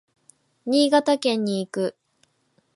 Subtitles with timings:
[0.65, 1.95] 新潟県に行く。